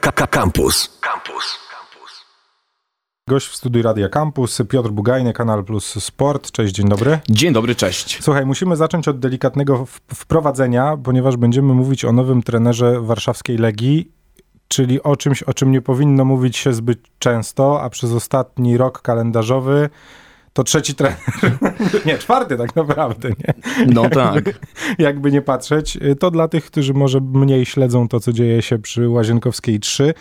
[0.00, 0.98] Campus.
[1.00, 1.58] Campus.
[3.28, 6.50] Gość w studiu Radia Campus, Piotr Bugajny, Kanal Plus Sport.
[6.50, 7.18] Cześć, dzień dobry.
[7.28, 8.18] Dzień dobry, cześć.
[8.22, 14.12] Słuchaj, musimy zacząć od delikatnego wprowadzenia, ponieważ będziemy mówić o nowym trenerze warszawskiej Legii,
[14.68, 19.02] czyli o czymś, o czym nie powinno mówić się zbyt często, a przez ostatni rok
[19.02, 19.90] kalendarzowy
[20.54, 21.18] to trzeci trener.
[22.06, 23.54] nie, czwarty tak naprawdę, nie?
[23.86, 24.44] No tak.
[24.98, 25.98] Jakby nie patrzeć.
[26.20, 30.14] To dla tych, którzy może mniej śledzą to, co dzieje się przy Łazienkowskiej 3.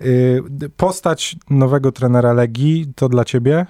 [0.00, 0.42] Y,
[0.76, 3.66] postać nowego trenera Legii to dla ciebie?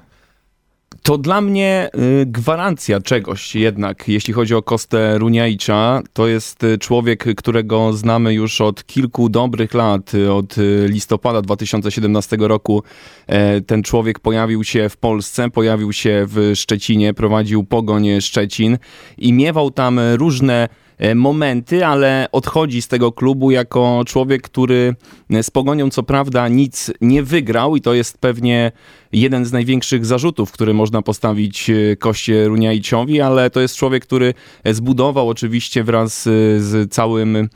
[1.10, 1.90] To dla mnie
[2.22, 6.02] y, gwarancja czegoś jednak, jeśli chodzi o Kostę Runiajcza.
[6.12, 10.54] To jest y, człowiek, którego znamy już od kilku dobrych lat, y, od
[10.86, 12.82] listopada 2017 roku.
[13.26, 18.78] E, ten człowiek pojawił się w Polsce, pojawił się w Szczecinie, prowadził Pogoń Szczecin
[19.18, 20.68] i miewał tam różne
[21.00, 24.94] E, momenty, ale odchodzi z tego klubu jako człowiek, który
[25.42, 28.72] z Pogonią co prawda nic nie wygrał i to jest pewnie
[29.12, 34.34] jeden z największych zarzutów, który można postawić e, Koście Runiajciowi, ale to jest człowiek, który
[34.64, 37.48] zbudował oczywiście wraz e, z całym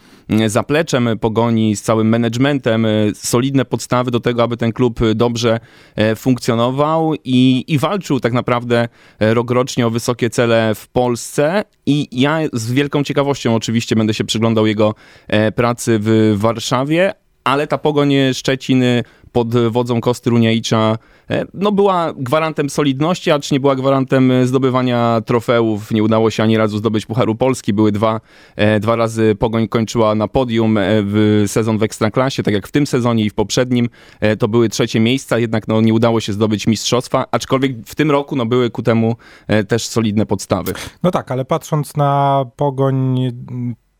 [0.46, 5.60] zapleczem Pogoni, z całym managementem solidne podstawy do tego, aby ten klub dobrze
[6.16, 8.88] funkcjonował i, i walczył tak naprawdę
[9.20, 11.64] rokrocznie o wysokie cele w Polsce.
[11.86, 14.94] I ja z wielką ciekawością oczywiście będę się przyglądał jego
[15.28, 17.12] e, pracy w Warszawie,
[17.44, 18.82] ale ta Pogoń Szczecin
[19.34, 20.98] pod wodzą Kosty Runiajicza
[21.30, 25.90] e, no była gwarantem solidności, acz nie była gwarantem zdobywania trofeów.
[25.90, 27.72] Nie udało się ani razu zdobyć Pucharu Polski.
[27.72, 28.20] Były dwa,
[28.56, 32.86] e, dwa razy Pogoń kończyła na podium w sezon w Ekstraklasie, tak jak w tym
[32.86, 33.88] sezonie i w poprzednim.
[34.38, 38.36] To były trzecie miejsca, jednak no, nie udało się zdobyć mistrzostwa, aczkolwiek w tym roku
[38.36, 39.16] no, były ku temu
[39.68, 40.72] też solidne podstawy.
[41.02, 43.18] No tak, ale patrząc na Pogoń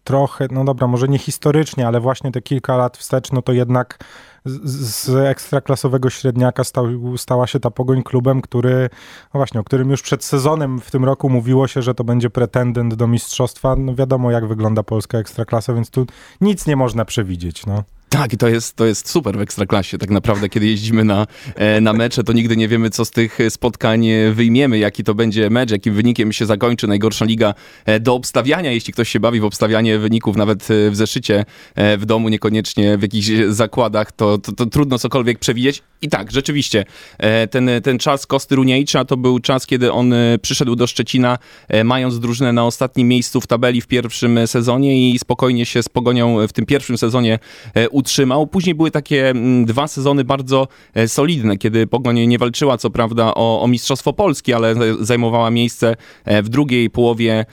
[0.04, 3.98] trochę, no dobra, może nie historycznie, ale właśnie te kilka lat wstecz, no to jednak
[4.44, 4.70] z,
[5.04, 8.90] z ekstraklasowego średniaka stał, stała się ta Pogoń klubem, który,
[9.34, 12.30] no właśnie, o którym już przed sezonem w tym roku mówiło się, że to będzie
[12.30, 13.76] pretendent do mistrzostwa.
[13.76, 16.06] No wiadomo, jak wygląda polska ekstraklasa, więc tu
[16.40, 17.82] nic nie można przewidzieć, no.
[18.14, 19.98] Tak, to jest, to jest super w Ekstraklasie.
[19.98, 23.38] Tak naprawdę, kiedy jeździmy na, e, na mecze, to nigdy nie wiemy, co z tych
[23.48, 27.54] spotkań wyjmiemy, jaki to będzie mecz, jakim wynikiem się zakończy najgorsza liga
[27.84, 28.72] e, do obstawiania.
[28.72, 31.44] Jeśli ktoś się bawi w obstawianie wyników, nawet e, w zeszycie
[31.76, 35.82] w domu, niekoniecznie w jakichś zakładach, to, to, to trudno cokolwiek przewidzieć.
[36.04, 36.84] I tak, rzeczywiście,
[37.50, 41.38] ten, ten czas Kosty Runiejcza to był czas, kiedy on przyszedł do Szczecina,
[41.84, 46.46] mając drużynę na ostatnim miejscu w tabeli w pierwszym sezonie i spokojnie się z Pogonią
[46.48, 47.38] w tym pierwszym sezonie
[47.90, 48.46] utrzymał.
[48.46, 49.32] Później były takie
[49.64, 54.52] dwa sezony bardzo e, solidne, kiedy Pogoń nie walczyła co prawda o, o Mistrzostwo Polski,
[54.52, 57.46] ale zajmowała miejsce e, w drugiej połowie E,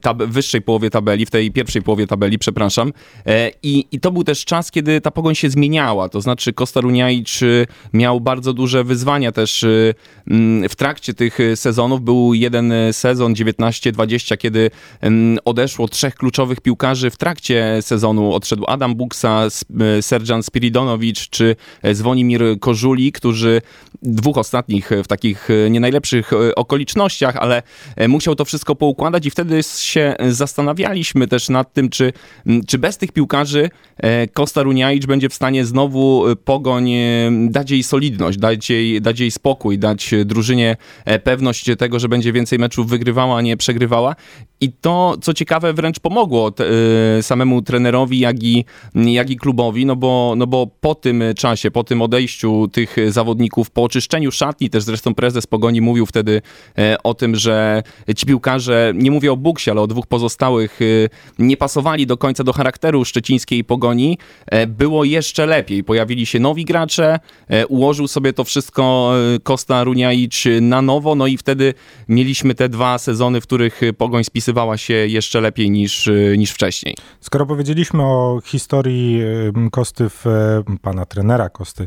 [0.00, 2.92] tab- wyższej połowie tabeli, w tej pierwszej połowie tabeli, przepraszam.
[3.26, 6.80] E, I, I to był też czas, kiedy ta pogoń się zmieniała, to znaczy Kosta
[6.80, 7.40] Runiajcz
[7.92, 9.94] miał bardzo duże wyzwania też y,
[10.30, 12.02] mm, w trakcie tych sezonów.
[12.02, 14.70] Był jeden sezon 19-20, kiedy
[15.00, 18.32] mm, odeszło trzech kluczowych piłkarzy w trakcie sezonu.
[18.32, 19.46] Odszedł Adam Buksa,
[19.98, 21.56] y, Serjan Spiridonowicz czy
[21.92, 23.62] Zwonimir Kożuli, którzy
[24.02, 27.62] dwóch ostatnich w takich y, nie najlepszych okolicznościach, ale
[28.08, 32.12] musiał to wszystko poukładać i wtedy się zastanawialiśmy też nad tym, czy,
[32.66, 33.70] czy bez tych piłkarzy
[34.32, 39.00] Kosta e, Runiajcz będzie w stanie znowu e, pogoń e, dać jej solidność, dać jej,
[39.00, 40.76] dać jej spokój, dać drużynie
[41.24, 44.16] pewność tego, że będzie więcej meczów wygrywała, a nie przegrywała.
[44.60, 46.64] I to, co ciekawe, wręcz pomogło te,
[47.22, 48.64] samemu trenerowi, jak i,
[48.94, 53.70] jak i klubowi, no bo, no bo po tym czasie, po tym odejściu tych zawodników,
[53.70, 56.42] po oczyszczeniu szatni, też zresztą prezes Pogoni mówił wtedy
[57.04, 57.82] o tym, że
[58.16, 61.08] ci piłkarze, nie mówię o Buksie, ale o dwóch pozostałych y,
[61.38, 65.84] nie pasowali do końca do charakteru szczecińskiej pogoni, e, było jeszcze lepiej.
[65.84, 71.36] Pojawili się nowi gracze, e, ułożył sobie to wszystko Kosta Runiajicz na nowo, no i
[71.36, 71.74] wtedy
[72.08, 74.24] mieliśmy te dwa sezony, w których pogoń
[74.76, 76.94] się jeszcze lepiej niż, niż wcześniej.
[77.20, 79.22] Skoro powiedzieliśmy o historii
[79.72, 80.24] Kosty, w,
[80.82, 81.86] pana trenera Kosty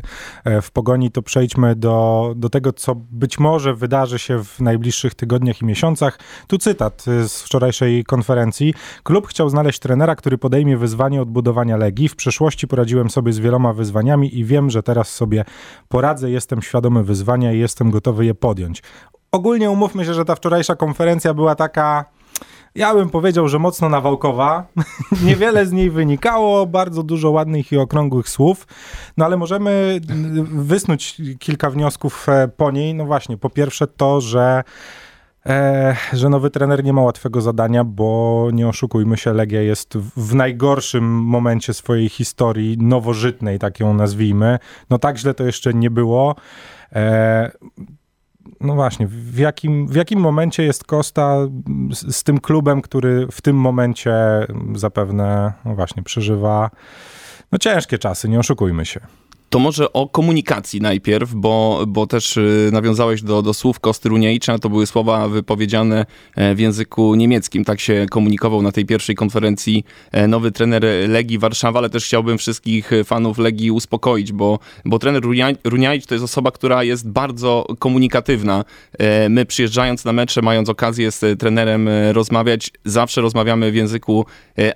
[0.62, 5.62] w pogoni, to przejdźmy do, do tego, co być może wydarzy się w najbliższych tygodniach
[5.62, 6.18] i miesiącach.
[6.46, 8.74] Tu cytat z wczorajszej konferencji.
[9.02, 12.08] Klub chciał znaleźć trenera, który podejmie wyzwanie odbudowania Legii.
[12.08, 15.44] W przeszłości poradziłem sobie z wieloma wyzwaniami i wiem, że teraz sobie
[15.88, 16.30] poradzę.
[16.30, 18.82] Jestem świadomy wyzwania i jestem gotowy je podjąć.
[19.32, 22.04] Ogólnie umówmy się, że ta wczorajsza konferencja była taka
[22.74, 24.66] ja bym powiedział, że mocno nawałkowa.
[25.26, 28.66] Niewiele z niej wynikało, bardzo dużo ładnych i okrągłych słów,
[29.16, 30.00] no ale możemy
[30.52, 32.94] wysnuć kilka wniosków e, po niej.
[32.94, 34.62] No właśnie, po pierwsze to, że
[35.46, 40.34] E, że nowy trener nie ma łatwego zadania, bo nie oszukujmy się, Legia jest w
[40.34, 44.58] najgorszym momencie swojej historii nowożytnej, tak ją nazwijmy.
[44.90, 46.34] No tak źle to jeszcze nie było.
[46.92, 47.50] E,
[48.62, 51.36] no właśnie, w jakim, w jakim momencie jest Costa
[51.90, 54.14] z, z, tym klubem, który w tym momencie
[54.74, 56.70] zapewne, no właśnie, przeżywa
[57.52, 59.00] no ciężkie czasy, nie oszukujmy się.
[59.52, 64.58] To może o komunikacji najpierw, bo, bo też y, nawiązałeś do, do słów Kosty Runiejcza,
[64.58, 66.06] to były słowa wypowiedziane
[66.36, 67.64] e, w języku niemieckim.
[67.64, 72.38] Tak się komunikował na tej pierwszej konferencji e, nowy trener Legii Warszawa, ale też chciałbym
[72.38, 75.22] wszystkich fanów Legii uspokoić, bo, bo trener
[75.64, 78.64] Runiajcz to jest osoba, która jest bardzo komunikatywna.
[78.98, 84.26] E, my przyjeżdżając na mecze, mając okazję z trenerem rozmawiać, zawsze rozmawiamy w języku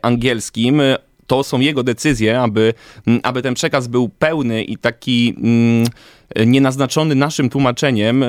[0.02, 0.82] angielskim
[1.26, 2.74] to są jego decyzje, aby,
[3.22, 5.86] aby ten przekaz był pełny i taki mm,
[6.46, 8.28] nienaznaczony naszym tłumaczeniem, e,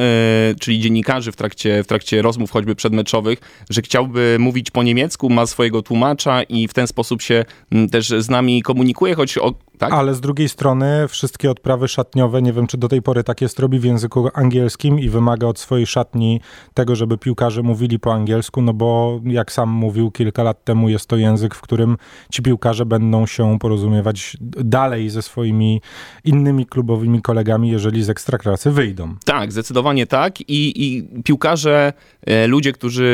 [0.60, 3.40] czyli dziennikarzy w trakcie, w trakcie rozmów choćby przedmeczowych,
[3.70, 7.46] że chciałby mówić po niemiecku, ma swojego tłumacza i w ten sposób się
[7.92, 9.94] też z nami komunikuje, choć o, tak?
[9.94, 13.60] Ale z drugiej strony wszystkie odprawy szatniowe, nie wiem czy do tej pory tak jest,
[13.60, 16.42] robi w języku angielskim i wymaga od swojej szatni
[16.74, 21.06] tego, żeby piłkarze mówili po angielsku, no bo jak sam mówił kilka lat temu, jest
[21.08, 21.98] to język, w którym
[22.32, 25.82] ci piłkarze będą się porozumiewać dalej ze swoimi
[26.24, 29.16] innymi klubowymi kolegami, jeżeli z ekstraklasy wyjdą.
[29.26, 31.94] Tak, zdecydowanie tak i, i piłkarze,
[32.26, 33.08] e, ludzie, którzy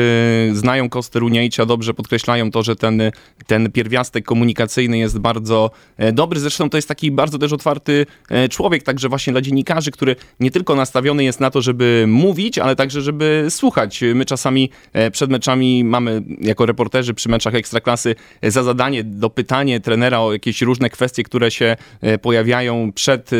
[0.52, 3.02] znają Kostę Runiejcia dobrze podkreślają to, że ten,
[3.46, 8.48] ten pierwiastek komunikacyjny jest bardzo e, dobry, zresztą to jest taki bardzo też otwarty e,
[8.48, 12.76] człowiek, także właśnie dla dziennikarzy, który nie tylko nastawiony jest na to, żeby mówić, ale
[12.76, 14.00] także, żeby słuchać.
[14.14, 20.20] My czasami e, przed meczami mamy jako reporterzy przy meczach Ekstraklasy za zadanie dopytanie trenera
[20.20, 21.76] o jakieś różne kwestie, które się
[22.22, 23.30] pojawiają przed,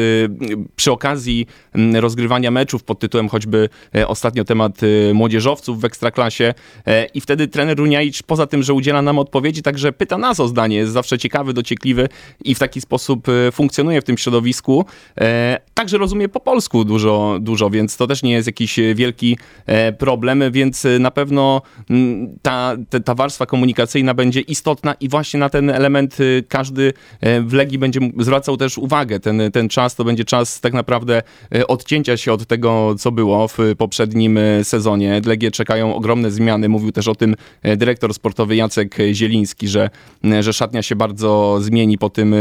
[0.77, 1.34] przy okazji
[1.95, 3.69] rozgrywania meczów pod tytułem choćby
[4.07, 4.81] ostatnio temat
[5.15, 6.55] młodzieżowców w Ekstraklasie
[7.15, 10.77] i wtedy trener Runiajcz poza tym, że udziela nam odpowiedzi, także pyta nas o zdanie,
[10.77, 12.09] jest zawsze ciekawy, dociekliwy
[12.45, 14.85] i w taki sposób e, funkcjonuje w tym środowisku.
[15.21, 19.93] E, także rozumie po polsku dużo, dużo, więc to też nie jest jakiś wielki e,
[19.93, 25.71] problem, więc na pewno mm, ta, ta warstwa komunikacyjna będzie istotna i właśnie na ten
[25.71, 26.93] element każdy
[27.41, 29.21] w Legii będzie zwracał też uwagę.
[29.21, 31.23] Ten, ten czas to będzie czas tak naprawdę
[31.69, 35.21] odcięcia się od tego, co było w poprzednim sezonie.
[35.27, 36.69] Legie czekają ogromne zmiany.
[36.69, 37.35] Mówił też o tym
[37.77, 39.91] dyrektor sportowy Jacek Zieliński, że,
[40.41, 42.35] że szatnia się bardzo zmieni po tym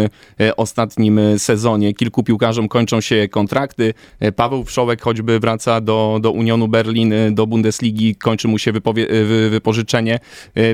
[0.57, 1.93] ostatnim sezonie.
[1.93, 3.93] Kilku piłkarzom kończą się kontrakty.
[4.35, 9.07] Paweł Wszołek choćby wraca do, do Unionu Berlin, do Bundesligi, kończy mu się wypowie,
[9.49, 10.19] wypożyczenie,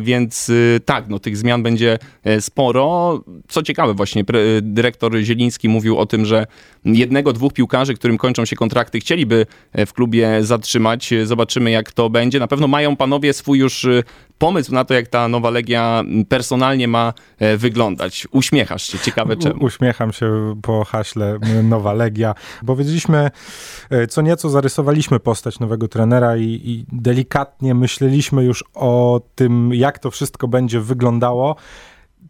[0.02, 0.52] więc
[0.86, 1.98] tak, no, tych zmian będzie
[2.40, 3.20] sporo.
[3.48, 4.24] Co ciekawe właśnie,
[4.62, 6.48] dyrektor Zieliński mówił o tym, że
[6.86, 9.46] jednego, dwóch piłkarzy, którym kończą się kontrakty, chcieliby
[9.86, 11.14] w klubie zatrzymać.
[11.24, 12.40] Zobaczymy, jak to będzie.
[12.40, 13.88] Na pewno mają panowie swój już
[14.40, 18.28] pomysł na to, jak ta nowa Legia personalnie ma e, wyglądać.
[18.32, 19.66] Uśmiechasz się, ciekawe czemu.
[19.66, 23.30] Uśmiecham się po haśle Nowa Legia, bo wiedzieliśmy,
[23.90, 30.00] e, co nieco zarysowaliśmy postać nowego trenera i, i delikatnie myśleliśmy już o tym, jak
[30.00, 31.56] to wszystko będzie wyglądało.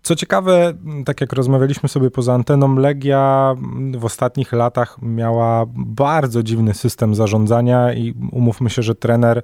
[0.02, 0.74] Co ciekawe,
[1.06, 3.56] tak jak rozmawialiśmy sobie poza anteną, Legia
[3.98, 9.44] w ostatnich latach miała bardzo dziwny system zarządzania i umówmy się, że trener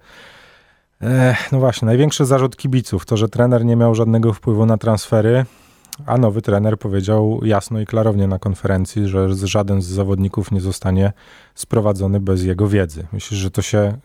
[1.02, 5.46] Ech, no właśnie, największy zarzut kibiców to, że trener nie miał żadnego wpływu na transfery,
[6.06, 11.14] a nowy trener powiedział jasno i klarownie na konferencji, że żaden z zawodników nie zostanie
[11.56, 13.08] sprowadzony bez jego wiedzy.
[13.14, 13.98] Myślisz, że to się,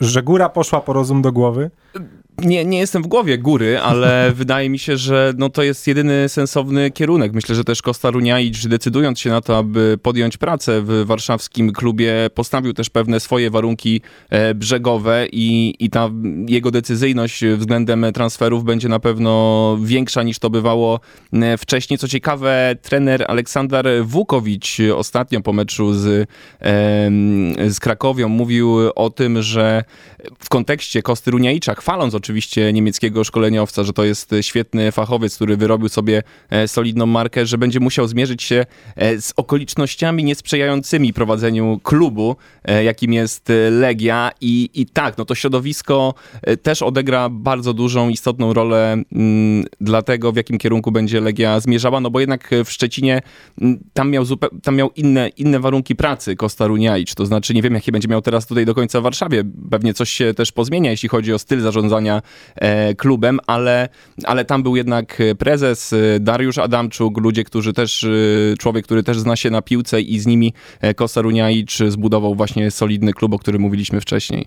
[0.00, 1.70] że góra poszła po rozum do głowy?
[2.38, 6.28] Nie, nie jestem w głowie góry, ale wydaje mi się, że no, to jest jedyny
[6.28, 7.32] sensowny kierunek.
[7.32, 12.14] Myślę, że też Kosta Runiajicz, decydując się na to, aby podjąć pracę w warszawskim klubie,
[12.34, 14.00] postawił też pewne swoje warunki
[14.30, 16.10] e, brzegowe i, i ta
[16.48, 21.00] jego decyzyjność względem transferów będzie na pewno większa niż to bywało
[21.32, 21.98] e, wcześniej.
[21.98, 26.28] Co ciekawe, trener Aleksander Wukowicz ostatnio po meczu z,
[27.68, 29.84] z Krakowią mówił o tym, że
[30.38, 32.25] w kontekście Kosty Runiajicza, chwaląc oczywiście
[32.72, 37.80] niemieckiego szkoleniowca, że to jest świetny fachowiec, który wyrobił sobie e, solidną markę, że będzie
[37.80, 38.66] musiał zmierzyć się
[38.96, 44.30] e, z okolicznościami niesprzyjającymi prowadzeniu klubu, e, jakim jest Legia.
[44.40, 46.14] I, i tak, no to środowisko
[46.62, 52.00] też odegra bardzo dużą, istotną rolę mm, dla tego, w jakim kierunku będzie Legia zmierzała,
[52.00, 53.22] no bo jednak w Szczecinie
[53.60, 57.62] mm, tam miał, zupe- tam miał inne, inne warunki pracy Kosta Runiajcz, to znaczy nie
[57.62, 60.90] wiem, jakie będzie miał teraz tutaj do końca w Warszawie, pewnie coś się też pozmienia,
[60.90, 63.88] jeśli chodzi o styl zarządzania zarządzania klubem, ale,
[64.24, 68.06] ale tam był jednak prezes Dariusz Adamczuk, ludzie, którzy też,
[68.58, 70.52] człowiek, który też zna się na piłce i z nimi
[70.96, 74.46] Kosaruniajcz zbudował właśnie solidny klub, o którym mówiliśmy wcześniej.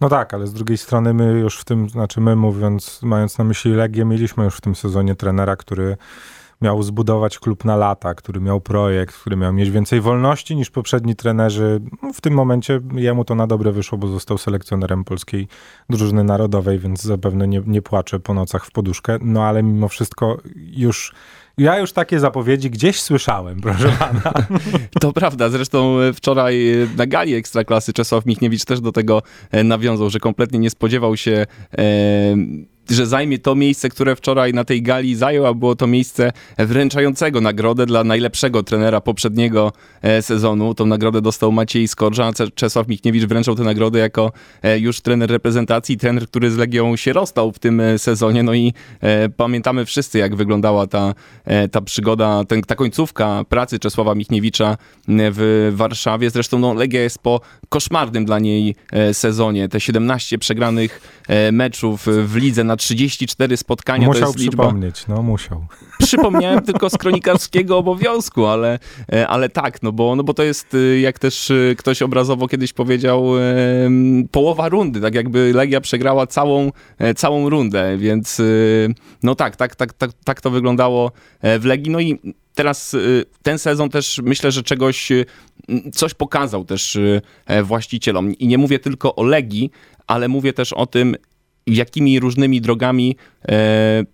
[0.00, 3.44] No tak, ale z drugiej strony my już w tym, znaczy my mówiąc, mając na
[3.44, 5.96] myśli Legię, mieliśmy już w tym sezonie trenera, który
[6.62, 11.16] miał zbudować klub na lata, który miał projekt, który miał mieć więcej wolności niż poprzedni
[11.16, 11.80] trenerzy.
[12.02, 15.48] No, w tym momencie jemu to na dobre wyszło, bo został selekcjonerem polskiej
[15.90, 19.18] drużyny narodowej, więc zapewne nie, nie płacze po nocach w poduszkę.
[19.20, 21.14] No ale mimo wszystko już
[21.58, 24.32] ja już takie zapowiedzi gdzieś słyszałem, proszę pana.
[25.00, 26.64] To prawda, zresztą wczoraj
[26.96, 29.22] na gali Ekstraklasy Czesław Michniewicz też do tego
[29.64, 31.46] nawiązał, że kompletnie nie spodziewał się
[31.78, 31.86] e,
[32.90, 37.40] że zajmie to miejsce, które wczoraj na tej gali zajął, a było to miejsce wręczającego
[37.40, 40.74] nagrodę dla najlepszego trenera poprzedniego e, sezonu.
[40.74, 44.32] Tą nagrodę dostał Maciej Skorża, Czesław Michniewicz wręczał tę nagrodę jako
[44.62, 48.42] e, już trener reprezentacji, trener, który z Legią się rozstał w tym e, sezonie.
[48.42, 48.72] No i
[49.36, 51.14] pamiętamy wszyscy, jak wyglądała ta,
[51.70, 54.76] ta przygoda, ten, ta końcówka pracy Czesława Michniewicza
[55.08, 56.30] w Warszawie.
[56.30, 58.74] Zresztą no, Legia jest po koszmarnym dla niej
[59.12, 59.68] sezonie.
[59.68, 64.62] Te 17 przegranych meczów w lidze na 34 spotkania musiał to jest liczba...
[64.62, 65.66] przypomnieć, no musiał.
[66.06, 68.78] Przypomniałem tylko z kronikarskiego obowiązku, ale,
[69.12, 72.48] e, ale tak, no bo, no bo to jest, e, jak też e, ktoś obrazowo
[72.48, 73.24] kiedyś powiedział,
[74.30, 76.72] połowa rundy, tak jakby Legia przegrała całą,
[77.16, 78.42] całą rundę, więc
[79.22, 82.18] no tak, tak, tak, tak, tak to wyglądało w Legii, no i
[82.54, 82.96] teraz
[83.42, 85.12] ten sezon też myślę, że czegoś,
[85.92, 86.98] coś pokazał też
[87.62, 88.34] właścicielom.
[88.34, 89.70] I nie mówię tylko o Legii,
[90.06, 91.16] ale mówię też o tym,
[91.74, 93.16] jakimi różnymi drogami
[93.48, 94.04] e,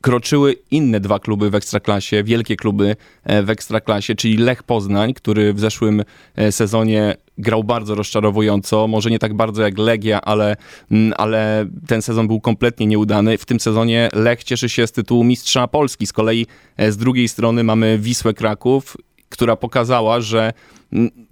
[0.00, 5.54] kroczyły inne dwa kluby w Ekstraklasie, wielkie kluby e, w Ekstraklasie, czyli Lech Poznań, który
[5.54, 6.02] w zeszłym
[6.36, 10.56] e, sezonie grał bardzo rozczarowująco, może nie tak bardzo jak Legia, ale,
[10.90, 13.38] mm, ale ten sezon był kompletnie nieudany.
[13.38, 16.06] W tym sezonie Lech cieszy się z tytułu mistrza Polski.
[16.06, 16.46] Z kolei
[16.78, 18.96] z drugiej strony mamy Wisłę Kraków,
[19.28, 20.52] która pokazała, że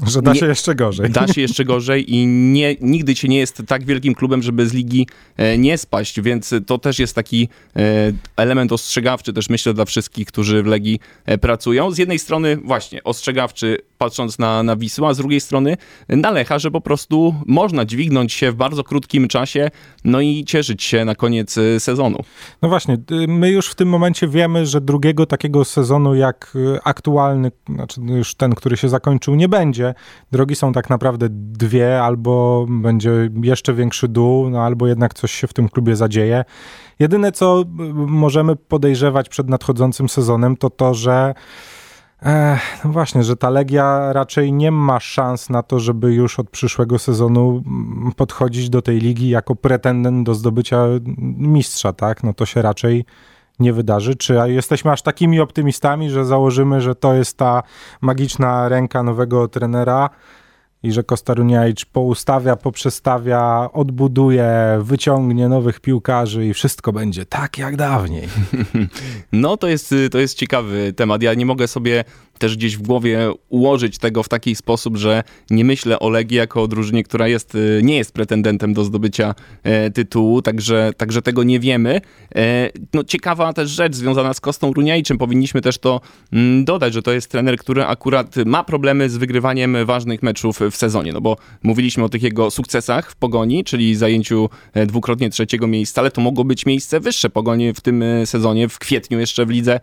[0.06, 1.10] że da się jeszcze gorzej.
[1.10, 4.72] Da się jeszcze gorzej i nie, nigdy się nie jest tak wielkim klubem, żeby z
[4.72, 5.06] ligi
[5.36, 10.26] e, nie spaść, więc to też jest taki e, element ostrzegawczy też myślę dla wszystkich,
[10.26, 11.90] którzy w Legii e, pracują.
[11.90, 15.76] Z jednej strony właśnie ostrzegawczy patrząc na, na Wisłę, a z drugiej strony
[16.08, 19.70] na Lecha, że po prostu można dźwignąć się w bardzo krótkim czasie,
[20.04, 22.18] no i cieszyć się na koniec sezonu.
[22.62, 28.00] No właśnie, my już w tym momencie wiemy, że drugiego takiego sezonu jak aktualny, znaczy
[28.00, 29.94] już ten, który się zakończył, nie będzie.
[30.32, 35.46] Drogi są tak naprawdę dwie, albo będzie jeszcze większy dół, no albo jednak coś się
[35.46, 36.44] w tym klubie zadzieje.
[36.98, 41.34] Jedyne, co y, możemy podejrzewać przed nadchodzącym sezonem, to to, że
[42.84, 46.98] no właśnie, że ta Legia raczej nie ma szans na to, żeby już od przyszłego
[46.98, 50.84] sezonu mm, podchodzić do tej ligi jako pretendent do zdobycia
[51.36, 52.22] mistrza, tak?
[52.22, 53.04] No to się raczej
[53.58, 54.14] nie wydarzy?
[54.14, 57.62] Czy jesteśmy aż takimi optymistami, że założymy, że to jest ta
[58.00, 60.10] magiczna ręka nowego trenera
[60.82, 68.28] i że Kostaruniajcz poustawia, poprzestawia, odbuduje, wyciągnie nowych piłkarzy i wszystko będzie tak jak dawniej?
[69.32, 71.22] No to jest, to jest ciekawy temat.
[71.22, 72.04] Ja nie mogę sobie
[72.38, 76.62] też gdzieś w głowie ułożyć tego w taki sposób, że nie myślę o Legii jako
[76.62, 81.42] o drużynie, która jest, y, nie jest pretendentem do zdobycia e, tytułu, także, także tego
[81.42, 82.00] nie wiemy.
[82.34, 86.00] E, no, ciekawa też rzecz związana z Kostą Runiajczym, powinniśmy też to
[86.32, 90.76] mm, dodać, że to jest trener, który akurat ma problemy z wygrywaniem ważnych meczów w
[90.76, 95.66] sezonie, no bo mówiliśmy o tych jego sukcesach w Pogoni, czyli zajęciu e, dwukrotnie trzeciego
[95.66, 97.30] miejsca, ale to mogło być miejsce wyższe.
[97.30, 99.80] Pogoni w tym sezonie, w kwietniu jeszcze w lidze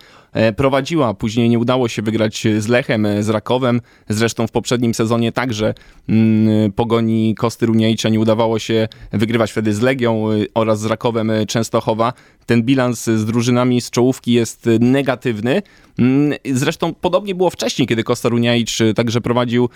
[0.56, 3.82] prowadziła, później nie udało się wygrać z Lechem, z Rakowem.
[4.10, 5.74] Zresztą w poprzednim sezonie także
[6.10, 12.14] mm, pogoni Kosty Runiejcza nie udawało się wygrywać wtedy z Legią oraz z Rakowem Częstochowa.
[12.46, 15.62] Ten bilans z drużynami z czołówki jest negatywny.
[16.00, 19.70] Mm, zresztą podobnie było wcześniej, kiedy Kosta Runiajcz y, także prowadził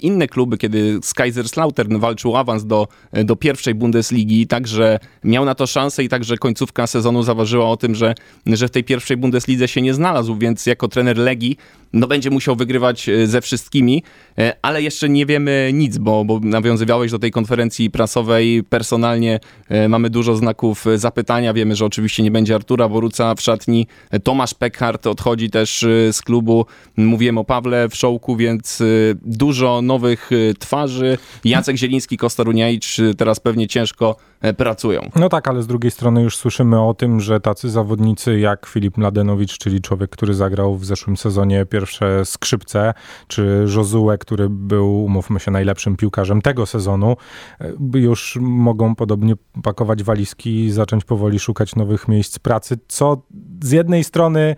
[0.00, 2.88] inne kluby, kiedy z Kaiserslautern walczył awans do,
[3.24, 7.94] do pierwszej Bundesligi, także miał na to szansę i także końcówka sezonu zaważyła o tym,
[7.94, 8.14] że,
[8.46, 11.56] że w tej pierwszej Bundeslidze się nie znalazł, więc jako trener Legii
[11.96, 14.02] no będzie musiał wygrywać e, ze wszystkimi,
[14.38, 18.64] e, ale jeszcze nie wiemy nic, bo, bo nawiązywałeś do tej konferencji prasowej.
[18.64, 21.52] Personalnie e, mamy dużo znaków zapytania.
[21.52, 23.86] Wiemy, że oczywiście nie będzie Artura Boruca w szatni.
[24.22, 26.66] Tomasz Peckhardt odchodzi też z klubu.
[26.96, 28.82] Mówiłem o Pawle w Szołku, więc
[29.22, 31.18] dużo nowych twarzy.
[31.44, 34.16] Jacek Zieliński, Kostaruniajcz, teraz pewnie ciężko
[34.54, 35.00] pracują.
[35.16, 38.96] No tak, ale z drugiej strony już słyszymy o tym, że tacy zawodnicy jak Filip
[38.96, 42.94] Mladenowicz, czyli człowiek, który zagrał w zeszłym sezonie pierwsze skrzypce,
[43.26, 47.16] czy Josue, który był, umówmy się, najlepszym piłkarzem tego sezonu,
[47.60, 53.22] e, już mogą podobnie pakować walizki i zacząć powoli szukać nowych miejsc pracy, co
[53.62, 54.56] z jednej strony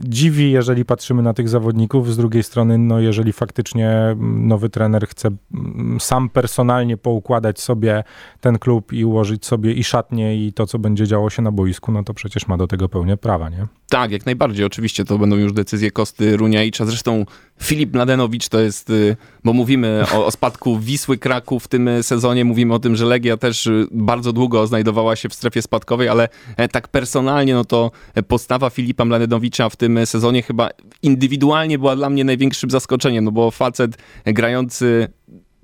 [0.00, 2.12] dziwi, jeżeli patrzymy na tych zawodników.
[2.12, 8.04] Z drugiej strony, no jeżeli faktycznie nowy trener chce mm, sam personalnie poukładać sobie
[8.40, 11.92] ten klub i ułożyć sobie i szatnie i to, co będzie działo się na boisku,
[11.92, 13.66] no to przecież ma do tego pełnię prawa, nie?
[13.88, 14.66] Tak, jak najbardziej.
[14.66, 16.84] Oczywiście to będą już decyzje Kosty Runiajcza.
[16.84, 17.26] Zresztą
[17.62, 22.44] Filip Mladenowicz to jest, y, bo mówimy o, o, spadku Wisły Kraków w tym sezonie,
[22.44, 26.28] mówimy o tym, że Legia też y, bardzo długo znajdowała się w strefie spadkowej, ale
[26.56, 27.90] e, tak personalnie, no to
[28.28, 30.70] postawa Filipa Mladenowicza w tym sezonie chyba
[31.02, 35.08] indywidualnie była dla mnie największym zaskoczeniem, no bo facet grający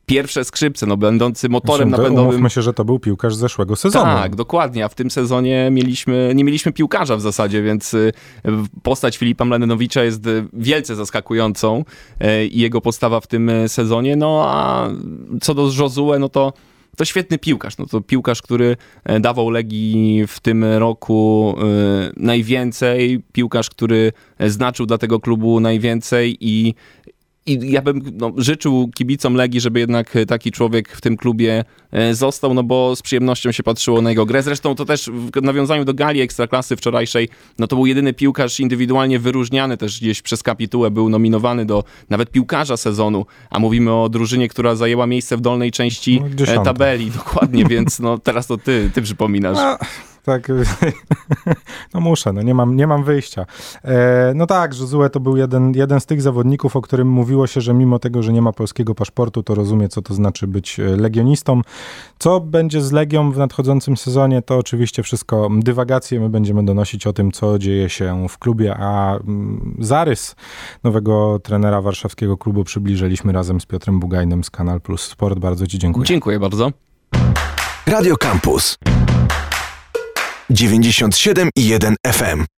[0.07, 2.31] pierwsze skrzypce, no będący motorem Zresztą, napędowym.
[2.31, 4.05] Umówmy się, że to był piłkarz zeszłego sezonu.
[4.05, 8.13] Tak, dokładnie, a w tym sezonie mieliśmy, nie mieliśmy piłkarza w zasadzie, więc y,
[8.83, 11.85] postać Filipa Mladenowicza jest wielce zaskakującą
[12.25, 14.89] y, i jego postawa w tym sezonie, no a
[15.41, 16.53] co do Josue, no to
[16.97, 17.79] to świetny piłkarz.
[17.79, 24.87] No to piłkarz, który e, dawał Legii w tym roku y, najwięcej, piłkarz, który znaczył
[24.87, 26.75] dla tego klubu najwięcej i
[27.47, 32.15] i ja bym no, życzył kibicom Legii, żeby jednak taki człowiek w tym klubie e,
[32.15, 34.43] został, no bo z przyjemnością się patrzyło na jego grę.
[34.43, 39.19] Zresztą to też w nawiązaniu do gali ekstraklasy wczorajszej, no to był jedyny piłkarz indywidualnie
[39.19, 44.49] wyróżniany też gdzieś przez kapitułę, był nominowany do nawet piłkarza sezonu, a mówimy o drużynie,
[44.49, 46.23] która zajęła miejsce w dolnej części
[46.57, 49.59] no, tabeli, dokładnie, więc no teraz to ty, ty przypominasz.
[49.59, 49.79] A
[50.23, 50.49] tak,
[51.95, 53.47] no muszę, no nie mam, nie mam wyjścia.
[53.85, 57.61] E, no tak, Josue to był jeden, jeden z tych zawodników, o którym mówiło się,
[57.61, 60.83] że mimo tego, że nie ma polskiego paszportu, to rozumie, co to znaczy być e,
[60.83, 61.61] legionistą.
[62.19, 66.21] Co będzie z Legią w nadchodzącym sezonie, to oczywiście wszystko dywagacje.
[66.21, 70.37] My będziemy donosić o tym, co dzieje się w klubie, a mm, zarys
[70.85, 75.39] nowego trenera warszawskiego klubu przybliżyliśmy razem z Piotrem Bugajnym z Kanal Plus Sport.
[75.39, 76.07] Bardzo Ci dziękuję.
[76.07, 76.71] Dziękuję bardzo.
[77.87, 78.79] Radio Campus
[80.53, 82.53] 97 i 1 FM.